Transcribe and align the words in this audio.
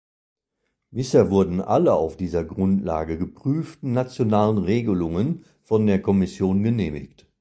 Bisher 0.89 1.29
wurden 1.29 1.61
alle 1.61 1.93
auf 1.93 2.17
dieser 2.17 2.43
Grundlage 2.43 3.19
geprüften 3.19 3.91
nationalen 3.93 4.57
Regelungen 4.57 5.45
von 5.61 5.85
der 5.85 6.01
Kommission 6.01 6.63
genehmigt. 6.63 7.27